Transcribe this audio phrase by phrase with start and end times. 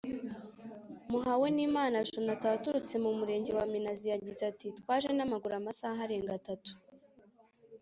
[1.11, 6.71] Muhawenimana Jonathan waturutse mu Murenge wa Minazi yagize ati “Twaje n’amaguru amasaha arenga atatu